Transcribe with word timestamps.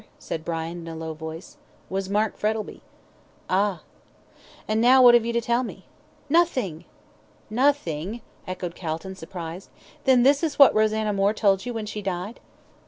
said 0.17 0.43
Brian, 0.43 0.79
in 0.79 0.87
a 0.87 0.95
low 0.95 1.13
voice. 1.13 1.57
"Was 1.87 2.09
Mark 2.09 2.35
Frettlby." 2.35 2.81
"Ah!" 3.51 3.83
"And 4.67 4.81
now 4.81 4.99
what 5.03 5.13
have 5.13 5.27
you 5.27 5.33
to 5.33 5.41
tell 5.41 5.61
me?" 5.61 5.85
"Nothing!" 6.27 6.85
"Nothing," 7.51 8.21
echoed 8.47 8.73
Calton, 8.73 9.13
surprised, 9.13 9.69
"then 10.05 10.23
this 10.23 10.41
is 10.41 10.57
what 10.57 10.73
Rosanna 10.73 11.13
Moore 11.13 11.33
told 11.35 11.67
you 11.67 11.73
when 11.75 11.85
she 11.85 12.01
died?" 12.01 12.39